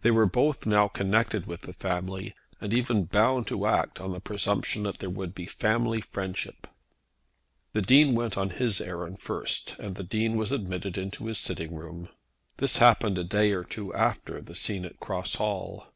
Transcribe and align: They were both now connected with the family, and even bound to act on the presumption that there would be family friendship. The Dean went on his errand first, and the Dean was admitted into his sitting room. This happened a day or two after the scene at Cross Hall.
They 0.00 0.10
were 0.10 0.26
both 0.26 0.66
now 0.66 0.88
connected 0.88 1.46
with 1.46 1.60
the 1.60 1.72
family, 1.72 2.34
and 2.60 2.72
even 2.72 3.04
bound 3.04 3.46
to 3.46 3.64
act 3.64 4.00
on 4.00 4.10
the 4.10 4.18
presumption 4.18 4.82
that 4.82 4.98
there 4.98 5.08
would 5.08 5.36
be 5.36 5.46
family 5.46 6.00
friendship. 6.00 6.66
The 7.72 7.80
Dean 7.80 8.16
went 8.16 8.36
on 8.36 8.50
his 8.50 8.80
errand 8.80 9.20
first, 9.20 9.76
and 9.78 9.94
the 9.94 10.02
Dean 10.02 10.36
was 10.36 10.50
admitted 10.50 10.98
into 10.98 11.26
his 11.26 11.38
sitting 11.38 11.76
room. 11.76 12.08
This 12.56 12.78
happened 12.78 13.18
a 13.18 13.22
day 13.22 13.52
or 13.52 13.62
two 13.62 13.94
after 13.94 14.40
the 14.40 14.56
scene 14.56 14.84
at 14.84 14.98
Cross 14.98 15.36
Hall. 15.36 15.86